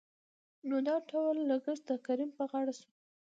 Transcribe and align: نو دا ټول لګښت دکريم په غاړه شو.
نو 0.67 0.75
دا 0.87 0.95
ټول 1.09 1.35
لګښت 1.49 1.83
دکريم 1.91 2.29
په 2.37 2.43
غاړه 2.51 2.73
شو. 2.79 2.89